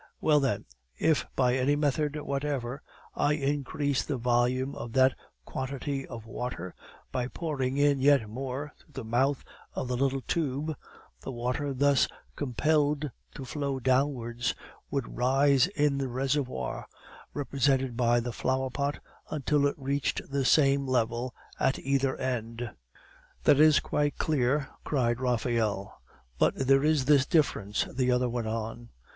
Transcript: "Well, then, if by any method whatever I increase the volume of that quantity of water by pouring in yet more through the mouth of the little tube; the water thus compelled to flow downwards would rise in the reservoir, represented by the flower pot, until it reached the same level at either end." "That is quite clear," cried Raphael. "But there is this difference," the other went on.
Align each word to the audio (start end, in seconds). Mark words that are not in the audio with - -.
"Well, 0.19 0.39
then, 0.39 0.65
if 0.97 1.27
by 1.35 1.53
any 1.55 1.75
method 1.75 2.19
whatever 2.19 2.81
I 3.13 3.33
increase 3.33 4.03
the 4.03 4.17
volume 4.17 4.73
of 4.73 4.93
that 4.93 5.13
quantity 5.45 6.07
of 6.07 6.25
water 6.25 6.73
by 7.11 7.27
pouring 7.27 7.77
in 7.77 7.99
yet 7.99 8.27
more 8.27 8.73
through 8.79 8.93
the 8.93 9.03
mouth 9.03 9.43
of 9.75 9.87
the 9.89 9.95
little 9.95 10.21
tube; 10.23 10.75
the 11.19 11.31
water 11.31 11.71
thus 11.71 12.07
compelled 12.35 13.11
to 13.35 13.45
flow 13.45 13.79
downwards 13.79 14.55
would 14.89 15.17
rise 15.17 15.67
in 15.67 15.99
the 15.99 16.07
reservoir, 16.09 16.87
represented 17.35 17.95
by 17.95 18.19
the 18.19 18.33
flower 18.33 18.71
pot, 18.71 18.97
until 19.29 19.67
it 19.67 19.77
reached 19.77 20.31
the 20.31 20.45
same 20.45 20.87
level 20.87 21.31
at 21.59 21.77
either 21.77 22.17
end." 22.17 22.71
"That 23.43 23.59
is 23.59 23.79
quite 23.79 24.17
clear," 24.17 24.67
cried 24.83 25.19
Raphael. 25.21 26.01
"But 26.39 26.55
there 26.55 26.83
is 26.83 27.05
this 27.05 27.27
difference," 27.27 27.87
the 27.93 28.09
other 28.09 28.27
went 28.29 28.47
on. 28.47 28.89